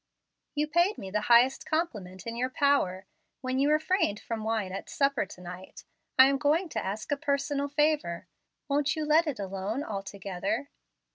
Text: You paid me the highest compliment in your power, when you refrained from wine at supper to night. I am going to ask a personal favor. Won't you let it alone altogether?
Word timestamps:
You 0.55 0.65
paid 0.67 0.97
me 0.97 1.11
the 1.11 1.21
highest 1.29 1.67
compliment 1.67 2.25
in 2.25 2.35
your 2.35 2.49
power, 2.49 3.05
when 3.41 3.59
you 3.59 3.69
refrained 3.71 4.19
from 4.19 4.43
wine 4.43 4.71
at 4.71 4.89
supper 4.89 5.27
to 5.27 5.41
night. 5.41 5.83
I 6.17 6.25
am 6.25 6.39
going 6.39 6.69
to 6.69 6.83
ask 6.83 7.11
a 7.11 7.17
personal 7.17 7.67
favor. 7.67 8.25
Won't 8.67 8.95
you 8.95 9.05
let 9.05 9.27
it 9.27 9.37
alone 9.37 9.83
altogether? 9.83 10.71